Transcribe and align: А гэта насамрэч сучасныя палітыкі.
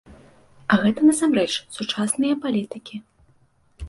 А 0.75 0.77
гэта 0.83 0.99
насамрэч 1.09 1.51
сучасныя 1.77 2.39
палітыкі. 2.47 2.95